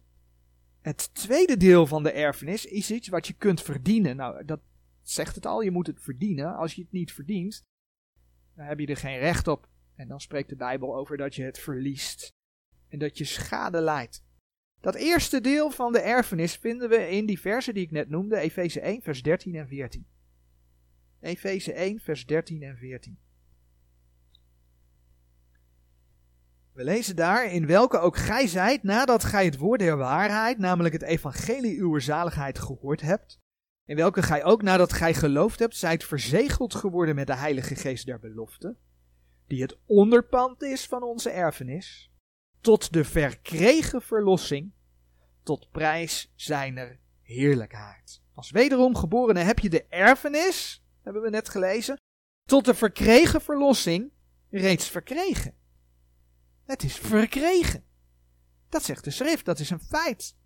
Het 0.80 1.14
tweede 1.14 1.56
deel 1.56 1.86
van 1.86 2.02
de 2.02 2.10
erfenis 2.10 2.66
is 2.66 2.90
iets 2.90 3.08
wat 3.08 3.26
je 3.26 3.32
kunt 3.32 3.62
verdienen. 3.62 4.16
Nou, 4.16 4.44
dat 4.44 4.60
zegt 5.02 5.34
het 5.34 5.46
al, 5.46 5.60
je 5.60 5.70
moet 5.70 5.86
het 5.86 6.00
verdienen. 6.00 6.56
Als 6.56 6.74
je 6.74 6.82
het 6.82 6.92
niet 6.92 7.12
verdient, 7.12 7.62
dan 8.54 8.64
heb 8.64 8.78
je 8.78 8.86
er 8.86 8.96
geen 8.96 9.18
recht 9.18 9.48
op. 9.48 9.68
En 9.94 10.08
dan 10.08 10.20
spreekt 10.20 10.48
de 10.48 10.56
Bijbel 10.56 10.96
over 10.96 11.16
dat 11.16 11.34
je 11.34 11.42
het 11.42 11.58
verliest 11.58 12.32
en 12.88 12.98
dat 12.98 13.18
je 13.18 13.24
schade 13.24 13.80
leidt. 13.80 14.22
Dat 14.80 14.94
eerste 14.94 15.40
deel 15.40 15.70
van 15.70 15.92
de 15.92 16.00
erfenis 16.00 16.56
vinden 16.56 16.88
we 16.88 17.10
in 17.10 17.26
die 17.26 17.40
versen 17.40 17.74
die 17.74 17.84
ik 17.84 17.90
net 17.90 18.08
noemde, 18.08 18.38
Efeze 18.38 18.80
1, 18.80 19.02
vers 19.02 19.22
13 19.22 19.54
en 19.54 19.68
14. 19.68 20.06
Efeze 21.20 21.72
1, 21.72 22.00
vers 22.00 22.26
13 22.26 22.62
en 22.62 22.76
14. 22.76 23.18
We 26.72 26.84
lezen 26.84 27.16
daar, 27.16 27.52
in 27.52 27.66
welke 27.66 27.98
ook 27.98 28.16
gij 28.16 28.46
zijt, 28.46 28.82
nadat 28.82 29.24
gij 29.24 29.44
het 29.44 29.56
woord 29.56 29.80
der 29.80 29.96
waarheid, 29.96 30.58
namelijk 30.58 30.94
het 30.94 31.02
evangelie 31.02 31.80
uw 31.80 31.98
zaligheid 31.98 32.58
gehoord 32.58 33.00
hebt, 33.00 33.38
in 33.84 33.96
welke 33.96 34.22
gij 34.22 34.44
ook 34.44 34.62
nadat 34.62 34.92
gij 34.92 35.14
geloofd 35.14 35.58
hebt, 35.58 35.76
zijt 35.76 36.04
verzegeld 36.04 36.74
geworden 36.74 37.14
met 37.14 37.26
de 37.26 37.36
heilige 37.36 37.74
geest 37.74 38.06
der 38.06 38.18
belofte, 38.18 38.76
die 39.46 39.62
het 39.62 39.78
onderpand 39.86 40.62
is 40.62 40.86
van 40.86 41.02
onze 41.02 41.30
erfenis, 41.30 42.10
tot 42.60 42.92
de 42.92 43.04
verkregen 43.04 44.02
verlossing, 44.02 44.72
tot 45.42 45.70
prijs 45.70 46.32
zijner 46.34 46.98
heerlijkheid. 47.22 48.22
Als 48.34 48.50
wederom 48.50 48.96
geborene 48.96 49.40
heb 49.40 49.58
je 49.58 49.70
de 49.70 49.84
erfenis, 49.84 50.84
hebben 51.12 51.30
we 51.30 51.36
net 51.36 51.48
gelezen, 51.48 51.96
tot 52.44 52.64
de 52.64 52.74
verkregen 52.74 53.40
verlossing 53.40 54.12
reeds 54.50 54.88
verkregen. 54.88 55.54
Het 56.64 56.82
is 56.82 56.96
verkregen. 56.96 57.84
Dat 58.68 58.82
zegt 58.82 59.04
de 59.04 59.10
schrift, 59.10 59.44
dat 59.44 59.58
is 59.58 59.70
een 59.70 59.80
feit. 59.80 60.36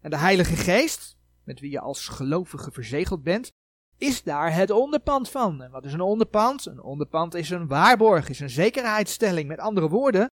En 0.00 0.10
de 0.10 0.16
Heilige 0.16 0.56
Geest, 0.56 1.16
met 1.44 1.60
wie 1.60 1.70
je 1.70 1.80
als 1.80 2.08
gelovige 2.08 2.70
verzegeld 2.70 3.22
bent, 3.22 3.50
is 3.98 4.22
daar 4.22 4.54
het 4.54 4.70
onderpand 4.70 5.30
van. 5.30 5.62
En 5.62 5.70
wat 5.70 5.84
is 5.84 5.92
een 5.92 6.00
onderpand? 6.00 6.66
Een 6.66 6.82
onderpand 6.82 7.34
is 7.34 7.50
een 7.50 7.66
waarborg, 7.66 8.28
is 8.28 8.40
een 8.40 8.50
zekerheidsstelling. 8.50 9.48
Met 9.48 9.58
andere 9.58 9.88
woorden, 9.88 10.26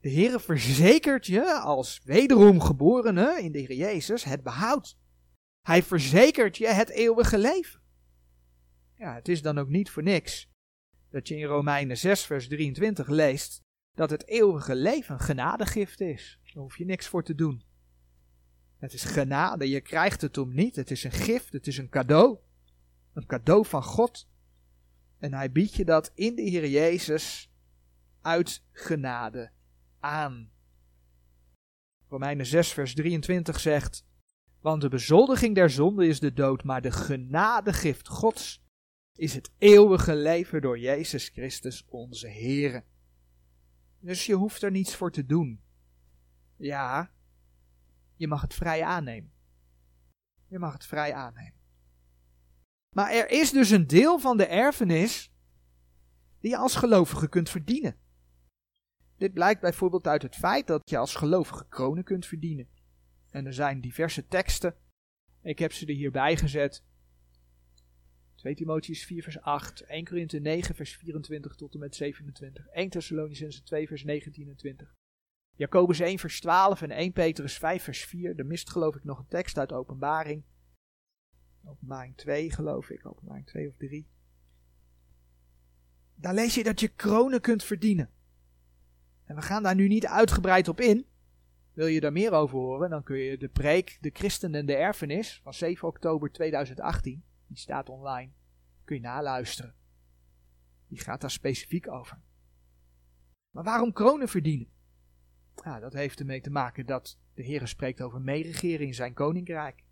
de 0.00 0.08
Heer 0.08 0.40
verzekert 0.40 1.26
je 1.26 1.52
als 1.52 2.00
wederom 2.04 2.60
geborene 2.60 3.42
in 3.42 3.52
de 3.52 3.58
Heer 3.58 3.76
Jezus 3.76 4.24
het 4.24 4.42
behoud. 4.42 4.96
Hij 5.62 5.82
verzekert 5.82 6.56
je 6.56 6.66
het 6.66 6.88
eeuwige 6.88 7.38
leven. 7.38 7.83
Ja, 9.04 9.14
het 9.14 9.28
is 9.28 9.42
dan 9.42 9.58
ook 9.58 9.68
niet 9.68 9.90
voor 9.90 10.02
niks 10.02 10.48
dat 11.10 11.28
je 11.28 11.36
in 11.36 11.44
Romeinen 11.44 11.98
6 11.98 12.24
vers 12.24 12.48
23 12.48 13.08
leest 13.08 13.60
dat 13.94 14.10
het 14.10 14.26
eeuwige 14.26 14.74
leven 14.74 15.20
genadegift 15.20 16.00
is. 16.00 16.40
Daar 16.42 16.62
hoef 16.62 16.78
je 16.78 16.84
niks 16.84 17.06
voor 17.06 17.24
te 17.24 17.34
doen. 17.34 17.62
Het 18.78 18.92
is 18.92 19.04
genade, 19.04 19.68
je 19.68 19.80
krijgt 19.80 20.20
het 20.20 20.38
om 20.38 20.54
niet. 20.54 20.76
Het 20.76 20.90
is 20.90 21.04
een 21.04 21.12
gift, 21.12 21.52
het 21.52 21.66
is 21.66 21.78
een 21.78 21.88
cadeau. 21.88 22.38
Een 23.12 23.26
cadeau 23.26 23.66
van 23.66 23.82
God. 23.82 24.28
En 25.18 25.34
hij 25.34 25.52
biedt 25.52 25.74
je 25.74 25.84
dat 25.84 26.12
in 26.14 26.34
de 26.34 26.42
Heer 26.42 26.68
Jezus 26.68 27.50
uit 28.20 28.64
genade 28.72 29.50
aan. 30.00 30.50
Romeinen 32.08 32.46
6, 32.46 32.72
vers 32.72 32.94
23 32.94 33.60
zegt: 33.60 34.06
Want 34.60 34.80
de 34.80 34.88
bezoldiging 34.88 35.54
der 35.54 35.70
zonde 35.70 36.06
is 36.06 36.20
de 36.20 36.32
dood, 36.32 36.64
maar 36.64 36.82
de 36.82 36.92
genadegift 36.92 38.08
Gods 38.08 38.62
is 39.16 39.34
het 39.34 39.52
eeuwige 39.58 40.16
leven 40.16 40.60
door 40.60 40.78
Jezus 40.78 41.28
Christus 41.28 41.84
onze 41.88 42.28
Heer. 42.28 42.84
Dus 43.98 44.26
je 44.26 44.34
hoeft 44.34 44.62
er 44.62 44.70
niets 44.70 44.96
voor 44.96 45.10
te 45.10 45.26
doen. 45.26 45.60
Ja, 46.56 47.12
je 48.16 48.28
mag 48.28 48.40
het 48.40 48.54
vrij 48.54 48.84
aannemen. 48.84 49.32
Je 50.46 50.58
mag 50.58 50.72
het 50.72 50.86
vrij 50.86 51.14
aannemen. 51.14 51.60
Maar 52.94 53.10
er 53.10 53.30
is 53.30 53.50
dus 53.50 53.70
een 53.70 53.86
deel 53.86 54.18
van 54.18 54.36
de 54.36 54.46
erfenis 54.46 55.32
die 56.40 56.50
je 56.50 56.56
als 56.56 56.76
gelovige 56.76 57.28
kunt 57.28 57.50
verdienen. 57.50 57.96
Dit 59.16 59.32
blijkt 59.32 59.60
bijvoorbeeld 59.60 60.06
uit 60.06 60.22
het 60.22 60.34
feit 60.34 60.66
dat 60.66 60.90
je 60.90 60.98
als 60.98 61.14
gelovige 61.14 61.66
kronen 61.68 62.04
kunt 62.04 62.26
verdienen. 62.26 62.68
En 63.30 63.46
er 63.46 63.54
zijn 63.54 63.80
diverse 63.80 64.26
teksten. 64.26 64.76
Ik 65.42 65.58
heb 65.58 65.72
ze 65.72 65.86
er 65.86 65.94
hierbij 65.94 66.36
gezet. 66.36 66.84
2 68.44 68.54
Timotheus 68.54 69.04
4 69.04 69.22
vers 69.22 69.40
8, 69.40 69.80
1 69.80 70.04
Korinthe 70.04 70.38
9 70.38 70.74
vers 70.74 70.96
24 70.96 71.54
tot 71.54 71.74
en 71.74 71.80
met 71.80 71.94
27, 71.94 72.68
1 72.68 72.90
Thessalonicense 72.90 73.62
2 73.62 73.86
vers 73.86 74.04
19 74.04 74.48
en 74.48 74.56
20. 74.56 74.94
Jacobus 75.54 76.00
1 76.00 76.18
vers 76.18 76.40
12 76.40 76.82
en 76.82 76.90
1 76.90 77.12
Petrus 77.12 77.58
5 77.58 77.82
vers 77.82 78.04
4. 78.04 78.38
Er 78.38 78.46
mist 78.46 78.70
geloof 78.70 78.96
ik 78.96 79.04
nog 79.04 79.18
een 79.18 79.28
tekst 79.28 79.58
uit 79.58 79.72
openbaring. 79.72 80.44
Openbaring 81.64 82.16
2 82.16 82.50
geloof 82.50 82.90
ik, 82.90 83.06
openbaring 83.06 83.46
2 83.46 83.68
of 83.68 83.76
3. 83.76 84.08
Daar 86.14 86.34
lees 86.34 86.54
je 86.54 86.64
dat 86.64 86.80
je 86.80 86.88
kronen 86.88 87.40
kunt 87.40 87.64
verdienen. 87.64 88.10
En 89.24 89.36
we 89.36 89.42
gaan 89.42 89.62
daar 89.62 89.74
nu 89.74 89.88
niet 89.88 90.06
uitgebreid 90.06 90.68
op 90.68 90.80
in. 90.80 91.06
Wil 91.72 91.86
je 91.86 92.00
daar 92.00 92.12
meer 92.12 92.32
over 92.32 92.58
horen, 92.58 92.90
dan 92.90 93.02
kun 93.02 93.18
je 93.18 93.38
de 93.38 93.48
preek 93.48 93.98
De 94.00 94.10
Christen 94.12 94.54
en 94.54 94.66
de 94.66 94.76
Erfenis 94.76 95.40
van 95.42 95.54
7 95.54 95.88
oktober 95.88 96.32
2018, 96.32 97.24
die 97.54 97.62
staat 97.62 97.88
online, 97.88 98.30
kun 98.84 98.96
je 98.96 99.02
naluisteren. 99.02 99.74
Die 100.88 101.00
gaat 101.00 101.20
daar 101.20 101.30
specifiek 101.30 101.88
over. 101.88 102.20
Maar 103.50 103.64
waarom 103.64 103.92
kronen 103.92 104.28
verdienen? 104.28 104.68
Ja, 105.64 105.80
dat 105.80 105.92
heeft 105.92 106.18
ermee 106.18 106.40
te 106.40 106.50
maken 106.50 106.86
dat 106.86 107.18
de 107.34 107.42
Heer 107.42 107.68
spreekt 107.68 108.02
over 108.02 108.20
meeregeren 108.20 108.86
in 108.86 108.94
zijn 108.94 109.14
koninkrijk. 109.14 109.84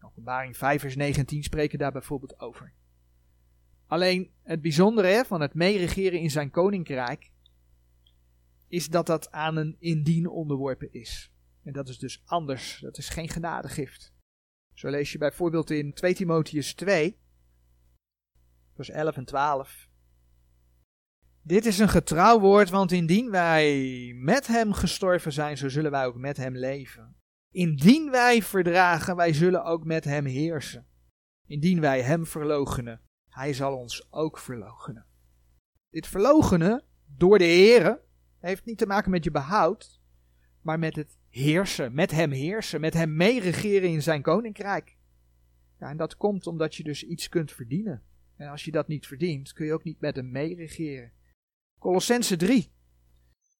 Openbaring 0.00 0.56
5 0.56 0.80
vers 0.80 0.96
19 0.96 1.42
spreken 1.42 1.78
daar 1.78 1.92
bijvoorbeeld 1.92 2.40
over. 2.40 2.72
Alleen 3.86 4.32
het 4.42 4.60
bijzondere 4.60 5.24
van 5.26 5.40
het 5.40 5.54
meeregeren 5.54 6.20
in 6.20 6.30
zijn 6.30 6.50
koninkrijk 6.50 7.30
is 8.68 8.88
dat 8.88 9.06
dat 9.06 9.30
aan 9.30 9.56
een 9.56 9.76
indien 9.78 10.28
onderworpen 10.28 10.92
is. 10.92 11.32
En 11.62 11.72
dat 11.72 11.88
is 11.88 11.98
dus 11.98 12.22
anders. 12.24 12.78
Dat 12.80 12.98
is 12.98 13.08
geen 13.08 13.28
genadegift. 13.28 14.15
Zo 14.76 14.90
lees 14.90 15.12
je 15.12 15.18
bijvoorbeeld 15.18 15.70
in 15.70 15.92
2 15.92 16.14
Timotheus 16.14 16.74
2, 16.74 17.18
vers 18.74 18.90
11 18.90 19.16
en 19.16 19.24
12. 19.24 19.88
Dit 21.42 21.66
is 21.66 21.78
een 21.78 21.88
getrouw 21.88 22.40
woord, 22.40 22.70
want 22.70 22.92
indien 22.92 23.30
wij 23.30 24.12
met 24.14 24.46
hem 24.46 24.72
gestorven 24.72 25.32
zijn, 25.32 25.56
zo 25.56 25.68
zullen 25.68 25.90
wij 25.90 26.06
ook 26.06 26.16
met 26.16 26.36
hem 26.36 26.56
leven. 26.56 27.16
Indien 27.50 28.10
wij 28.10 28.42
verdragen, 28.42 29.16
wij 29.16 29.32
zullen 29.32 29.64
ook 29.64 29.84
met 29.84 30.04
hem 30.04 30.24
heersen. 30.24 30.86
Indien 31.46 31.80
wij 31.80 32.02
hem 32.02 32.26
verloochenen, 32.26 33.00
hij 33.28 33.52
zal 33.52 33.76
ons 33.76 34.12
ook 34.12 34.38
verloochenen. 34.38 35.06
Dit 35.90 36.06
verloochenen 36.06 36.84
door 37.04 37.38
de 37.38 37.44
Here 37.44 38.02
heeft 38.38 38.64
niet 38.64 38.78
te 38.78 38.86
maken 38.86 39.10
met 39.10 39.24
je 39.24 39.30
behoud, 39.30 40.00
maar 40.60 40.78
met 40.78 40.96
het 40.96 41.15
heersen, 41.36 41.94
met 41.94 42.10
hem 42.10 42.30
heersen, 42.30 42.80
met 42.80 42.94
hem 42.94 43.16
meeregeren 43.16 43.88
in 43.88 44.02
zijn 44.02 44.22
koninkrijk. 44.22 44.96
Ja, 45.78 45.90
en 45.90 45.96
dat 45.96 46.16
komt 46.16 46.46
omdat 46.46 46.74
je 46.74 46.82
dus 46.82 47.02
iets 47.02 47.28
kunt 47.28 47.52
verdienen. 47.52 48.02
En 48.36 48.48
als 48.48 48.64
je 48.64 48.70
dat 48.70 48.88
niet 48.88 49.06
verdient, 49.06 49.52
kun 49.52 49.66
je 49.66 49.72
ook 49.72 49.84
niet 49.84 50.00
met 50.00 50.16
hem 50.16 50.30
meeregeren. 50.30 51.12
Colossense 51.78 52.36
3 52.36 52.72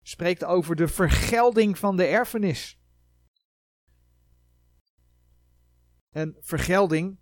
spreekt 0.03 0.45
over 0.45 0.77
de 0.77 0.89
vergelding 0.89 1.79
van 1.79 1.97
de 1.97 2.05
erfenis. 2.05 2.79
En 6.11 6.37
vergelding, 6.41 7.19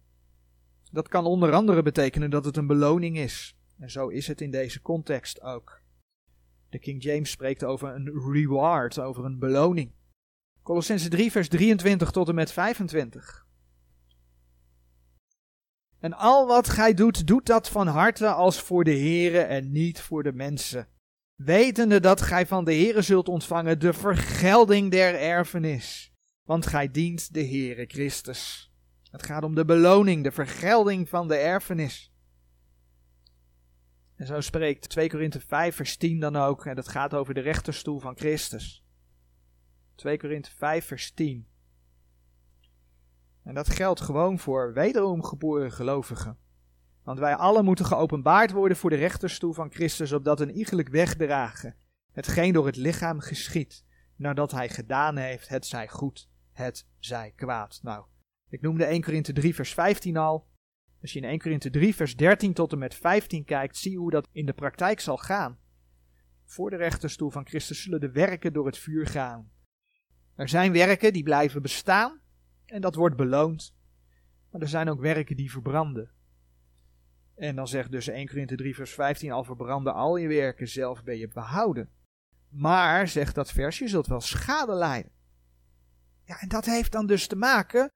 dat 0.91 1.09
kan 1.09 1.25
onder 1.25 1.53
andere 1.53 1.83
betekenen 1.83 2.31
dat 2.31 2.45
het 2.45 2.57
een 2.57 2.67
beloning 2.67 3.19
is. 3.19 3.57
En 3.79 3.91
zo 3.91 4.09
is 4.09 4.27
het 4.27 4.41
in 4.41 4.51
deze 4.51 4.81
context 4.81 5.41
ook. 5.41 5.83
De 6.69 6.79
King 6.79 7.03
James 7.03 7.31
spreekt 7.31 7.65
over 7.65 7.95
een 7.95 8.33
reward, 8.33 8.99
over 8.99 9.25
een 9.25 9.39
beloning. 9.39 9.93
Colossense 10.65 11.09
3, 11.09 11.31
vers 11.31 11.49
23 11.49 12.11
tot 12.11 12.29
en 12.29 12.35
met 12.35 12.53
25. 12.53 13.47
En 15.99 16.13
al 16.13 16.47
wat 16.47 16.69
gij 16.69 16.95
doet, 16.95 17.27
doet 17.27 17.47
dat 17.47 17.69
van 17.69 17.87
harte 17.87 18.29
als 18.29 18.61
voor 18.61 18.85
de 18.85 18.99
Here 18.99 19.41
en 19.41 19.73
niet 19.73 20.01
voor 20.01 20.23
de 20.23 20.33
mensen. 20.33 20.89
Wetende 21.35 22.01
dat 22.01 22.21
gij 22.21 22.47
van 22.47 22.65
de 22.65 22.75
Here 22.75 23.03
zult 23.03 23.29
ontvangen 23.29 23.81
de 23.81 23.93
vergelding 23.93 24.91
der 24.91 25.15
erfenis. 25.15 26.13
Want 26.43 26.67
gij 26.67 26.91
dient 26.91 27.35
de 27.35 27.47
Heere 27.47 27.85
Christus. 27.87 28.73
Het 29.11 29.23
gaat 29.23 29.45
om 29.45 29.55
de 29.55 29.65
beloning, 29.65 30.25
de 30.25 30.33
vergelding 30.33 31.09
van 31.09 31.29
de 31.29 31.37
erfenis. 31.37 32.13
En 34.17 34.27
zo 34.27 34.41
spreekt 34.41 34.89
2 34.89 35.09
Korinthe 35.09 35.41
5 35.41 35.77
vers 35.77 35.97
10 35.97 36.21
dan 36.21 36.37
ook, 36.37 36.67
en 36.67 36.75
dat 36.75 36.89
gaat 36.89 37.15
over 37.15 37.35
de 37.35 37.41
rechterstoel 37.41 38.01
van 38.01 38.17
Christus. 38.17 38.84
2 39.95 40.19
Korinthe 40.19 40.51
5 40.51 40.87
vers 40.87 41.13
10. 41.13 41.47
En 43.43 43.55
dat 43.55 43.69
geldt 43.69 44.01
gewoon 44.01 44.39
voor 44.39 44.73
wederom 44.73 45.23
geboren 45.23 45.73
gelovigen. 45.73 46.39
Want 47.03 47.19
wij 47.19 47.35
allen 47.37 47.65
moeten 47.65 47.85
geopenbaard 47.85 48.51
worden 48.51 48.77
voor 48.77 48.91
de 48.91 48.97
rechterstoel 48.97 49.53
van 49.53 49.71
Christus, 49.71 50.13
opdat 50.13 50.41
een 50.41 50.57
iegelijk 50.57 50.89
wegdragen, 50.89 51.77
hetgeen 52.13 52.53
door 52.53 52.67
het 52.67 52.77
lichaam 52.77 53.21
geschiet, 53.21 53.85
nadat 54.17 54.51
hij 54.51 54.69
gedaan 54.69 55.17
heeft, 55.17 55.49
het 55.49 55.67
zij 55.67 55.89
goed, 55.89 56.29
het 56.53 56.87
zij 56.99 57.33
kwaad. 57.37 57.81
Nou, 57.83 58.05
ik 58.49 58.61
noemde 58.61 58.85
1 58.85 59.03
Korinthe 59.03 59.33
3 59.33 59.55
vers 59.55 59.75
15 59.75 60.17
al. 60.17 60.47
Als 61.01 61.13
je 61.13 61.19
in 61.19 61.29
1 61.29 61.39
Korinthe 61.39 61.71
3 61.71 61.95
vers 61.95 62.17
13 62.17 62.53
tot 62.53 62.73
en 62.73 62.79
met 62.79 62.95
15 62.95 63.45
kijkt, 63.45 63.77
zie 63.77 63.91
je 63.91 63.99
hoe 63.99 64.11
dat 64.11 64.29
in 64.33 64.47
de 64.47 64.53
praktijk 64.53 65.01
zal 65.01 65.17
gaan. 65.17 65.59
Voor 66.45 66.71
de 66.71 66.77
rechterstoel 66.77 67.31
van 67.31 67.47
Christus 67.47 67.83
zullen 67.83 68.01
de 68.01 68.11
werken 68.11 68.53
door 68.53 68.67
het 68.67 68.79
vuur 68.79 69.07
gaan. 69.07 69.51
Er 70.35 70.49
zijn 70.49 70.73
werken 70.73 71.13
die 71.13 71.23
blijven 71.23 71.63
bestaan 71.63 72.21
en 72.67 72.81
dat 72.81 72.95
wordt 72.95 73.17
beloond. 73.17 73.75
Maar 74.51 74.61
er 74.61 74.69
zijn 74.69 74.89
ook 74.89 75.01
werken 75.01 75.37
die 75.37 75.51
verbranden. 75.51 76.11
En 77.35 77.57
dan 77.57 77.69
zegt 77.69 77.91
dus 77.91 78.09
1 78.09 78.27
Korinthe 78.27 78.57
3 78.57 78.75
vers 78.75 78.91
15 78.91 79.33
al 79.33 79.45
verbranden 79.45 79.95
al 79.95 80.17
je 80.17 80.29
werken, 80.29 80.69
zelf 80.69 81.05
ben 81.05 81.19
je 81.19 81.29
behouden. 81.29 81.91
Maar, 82.49 83.09
zegt 83.09 83.35
dat 83.35 83.53
vers, 83.53 83.79
je 83.79 83.89
zult 83.89 84.07
wel 84.07 84.21
schade 84.21 84.75
lijden. 84.75 85.11
Ja, 86.25 86.41
en 86.41 86.49
dat 86.49 86.65
heeft 86.65 86.93
dan 86.93 87.07
dus 87.07 87.27
te 87.27 87.37
maken 87.37 87.93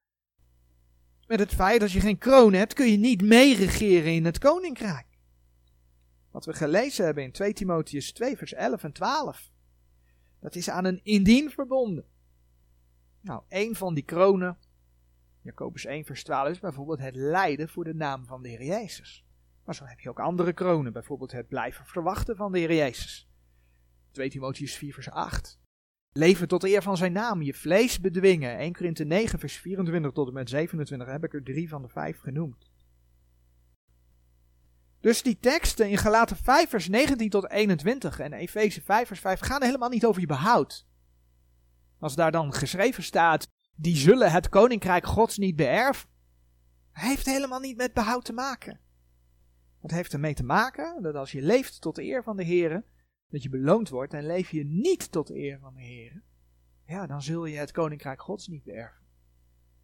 met 1.26 1.38
het 1.38 1.54
feit 1.54 1.72
dat 1.72 1.82
als 1.82 1.92
je 1.92 2.00
geen 2.00 2.18
kroon 2.18 2.52
hebt, 2.52 2.74
kun 2.74 2.90
je 2.90 2.96
niet 2.96 3.22
meeregeren 3.22 4.14
in 4.14 4.24
het 4.24 4.38
koninkrijk. 4.38 5.06
Wat 6.30 6.44
we 6.44 6.52
gelezen 6.52 7.04
hebben 7.04 7.24
in 7.24 7.32
2 7.32 7.52
Timotheus 7.52 8.12
2, 8.12 8.36
vers 8.36 8.52
11 8.52 8.84
en 8.84 8.92
12. 8.92 9.50
Dat 10.40 10.54
is 10.54 10.70
aan 10.70 10.84
een 10.84 11.00
indien 11.02 11.50
verbonden. 11.50 12.04
Nou, 13.28 13.42
een 13.48 13.74
van 13.74 13.94
die 13.94 14.04
kronen, 14.04 14.58
Jacobus 15.42 15.84
1, 15.84 16.04
vers 16.04 16.24
12, 16.24 16.48
is 16.48 16.58
bijvoorbeeld 16.58 16.98
het 16.98 17.16
lijden 17.16 17.68
voor 17.68 17.84
de 17.84 17.94
naam 17.94 18.26
van 18.26 18.42
de 18.42 18.48
Heer 18.48 18.64
Jezus. 18.64 19.24
Maar 19.64 19.74
zo 19.74 19.84
heb 19.84 20.00
je 20.00 20.08
ook 20.08 20.20
andere 20.20 20.52
kronen, 20.52 20.92
bijvoorbeeld 20.92 21.32
het 21.32 21.48
blijven 21.48 21.86
verwachten 21.86 22.36
van 22.36 22.52
de 22.52 22.58
Heer 22.58 22.74
Jezus. 22.74 23.28
2 24.10 24.30
Timotheus 24.30 24.76
4, 24.76 24.94
vers 24.94 25.10
8. 25.10 25.60
Leven 26.12 26.48
tot 26.48 26.64
eer 26.64 26.82
van 26.82 26.96
zijn 26.96 27.12
naam, 27.12 27.42
je 27.42 27.54
vlees 27.54 28.00
bedwingen. 28.00 28.58
1 28.58 28.72
Korinthe 28.72 29.04
9 29.04 29.38
vers 29.38 29.56
24 29.56 30.12
tot 30.12 30.28
en 30.28 30.34
met 30.34 30.48
27 30.48 31.08
heb 31.08 31.24
ik 31.24 31.34
er 31.34 31.42
drie 31.42 31.68
van 31.68 31.82
de 31.82 31.88
vijf 31.88 32.18
genoemd. 32.18 32.70
Dus 35.00 35.22
die 35.22 35.38
teksten 35.40 35.90
in 35.90 35.98
Galaten 35.98 36.36
5 36.36 36.68
vers 36.68 36.88
19 36.88 37.30
tot 37.30 37.50
21 37.50 38.18
en 38.18 38.32
Efeze 38.32 38.82
5 38.82 39.06
vers 39.06 39.20
5 39.20 39.40
gaan 39.40 39.62
helemaal 39.62 39.88
niet 39.88 40.06
over 40.06 40.20
je 40.20 40.26
behoud. 40.26 40.86
Als 41.98 42.14
daar 42.14 42.32
dan 42.32 42.52
geschreven 42.52 43.02
staat, 43.02 43.48
die 43.76 43.96
zullen 43.96 44.32
het 44.32 44.48
koninkrijk 44.48 45.06
gods 45.06 45.38
niet 45.38 45.56
beërven. 45.56 46.08
Heeft 46.92 47.26
helemaal 47.26 47.60
niet 47.60 47.76
met 47.76 47.92
behoud 47.92 48.24
te 48.24 48.32
maken. 48.32 48.80
Het 49.80 49.90
heeft 49.90 50.12
ermee 50.12 50.34
te 50.34 50.44
maken 50.44 51.02
dat 51.02 51.14
als 51.14 51.32
je 51.32 51.42
leeft 51.42 51.80
tot 51.80 51.94
de 51.94 52.02
eer 52.02 52.22
van 52.22 52.36
de 52.36 52.44
Heer, 52.44 52.84
dat 53.28 53.42
je 53.42 53.48
beloond 53.48 53.88
wordt 53.88 54.14
en 54.14 54.26
leef 54.26 54.50
je 54.50 54.64
niet 54.64 55.12
tot 55.12 55.26
de 55.26 55.36
eer 55.38 55.58
van 55.58 55.74
de 55.74 55.82
Heer, 55.82 56.22
ja, 56.88 57.06
dan 57.06 57.22
zul 57.22 57.44
je 57.44 57.56
het 57.56 57.70
koninkrijk 57.70 58.22
Gods 58.22 58.46
niet 58.46 58.64
beërven. 58.64 59.06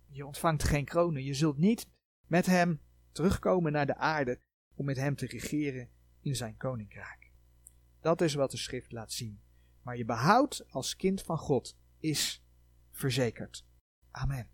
Je 0.09 0.27
ontvangt 0.27 0.62
geen 0.62 0.85
kronen. 0.85 1.24
Je 1.24 1.35
zult 1.35 1.59
niet 1.59 1.87
met 2.27 2.46
hem 2.46 2.81
terugkomen 3.12 3.72
naar 3.72 3.87
de 3.87 3.96
aarde 3.96 4.40
om 4.74 4.85
met 4.85 4.96
hem 4.96 5.16
te 5.16 5.27
regeren 5.27 5.88
in 6.20 6.37
zijn 6.37 6.57
koninkrijk. 6.57 7.33
Dat 8.00 8.20
is 8.20 8.35
wat 8.35 8.50
de 8.50 8.57
schrift 8.57 8.92
laat 8.92 9.12
zien. 9.12 9.40
Maar 9.83 9.96
je 9.96 10.05
behoud 10.05 10.64
als 10.68 10.96
kind 10.96 11.22
van 11.22 11.38
God 11.38 11.77
is 12.04 12.42
verzekerd. 12.92 13.64
Amen. 14.10 14.48